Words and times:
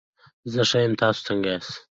زه 0.51 0.61
ښه 0.69 0.77
یم، 0.83 0.93
تاسو 1.01 1.19
څنګه 1.27 1.47
ياست؟ 1.53 1.73